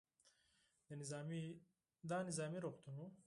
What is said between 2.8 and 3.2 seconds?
و.